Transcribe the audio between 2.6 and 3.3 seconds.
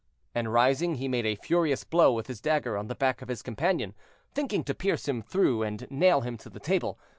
on the back of